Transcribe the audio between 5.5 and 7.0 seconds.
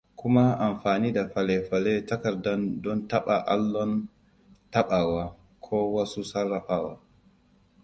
ko wasu sarrafawa.